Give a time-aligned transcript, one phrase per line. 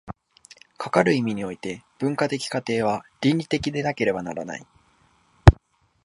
[0.79, 4.65] かかる意味において、文化的過程は倫理的でなければならない。